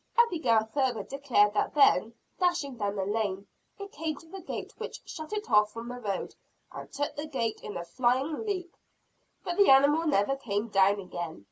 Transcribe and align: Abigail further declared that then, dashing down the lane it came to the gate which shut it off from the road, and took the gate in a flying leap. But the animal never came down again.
Abigail 0.17 0.67
further 0.73 1.03
declared 1.03 1.53
that 1.53 1.75
then, 1.75 2.15
dashing 2.39 2.75
down 2.75 2.95
the 2.95 3.05
lane 3.05 3.45
it 3.77 3.91
came 3.91 4.15
to 4.15 4.25
the 4.25 4.41
gate 4.41 4.73
which 4.79 4.99
shut 5.05 5.31
it 5.31 5.47
off 5.51 5.71
from 5.71 5.89
the 5.89 5.99
road, 5.99 6.33
and 6.71 6.91
took 6.91 7.15
the 7.15 7.27
gate 7.27 7.61
in 7.61 7.77
a 7.77 7.85
flying 7.85 8.43
leap. 8.43 8.75
But 9.43 9.57
the 9.57 9.69
animal 9.69 10.07
never 10.07 10.35
came 10.35 10.69
down 10.69 10.99
again. 11.01 11.39